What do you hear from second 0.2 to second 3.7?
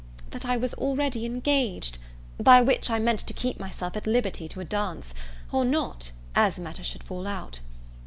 that I was already engaged; by which I meant to keep